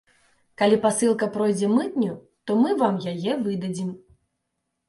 [0.59, 2.15] Калі пасылка пройдзе мытню,
[2.47, 3.93] то мы вам яе выдадзім.